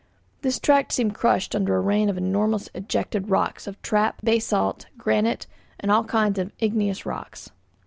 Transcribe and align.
This 0.41 0.57
tract 0.59 0.91
seemed 0.93 1.13
crushed 1.13 1.53
under 1.55 1.75
a 1.75 1.79
rain 1.79 2.09
of 2.09 2.17
enormous 2.17 2.69
ejected 2.73 3.29
rocks 3.29 3.67
of 3.67 3.79
trap, 3.83 4.19
basalt, 4.23 4.87
granite, 4.97 5.45
and 5.79 5.91
all 5.91 6.05
kinds 6.05 6.39
of 6.39 6.51
igneous 6.57 7.05
rocks. 7.05 7.51